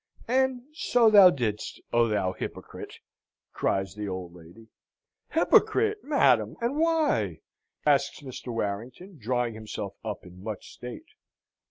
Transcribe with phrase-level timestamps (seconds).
[0.27, 2.95] "And so thou didst, O thou hypocrite!"
[3.53, 4.69] cries the old lady.
[5.29, 6.55] "Hypocrite, madam!
[6.59, 7.41] and why?"
[7.85, 8.47] asks Mr.
[8.51, 11.09] Warrington, drawing himself up in much state.